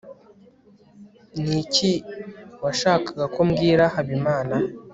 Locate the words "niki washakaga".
1.43-3.25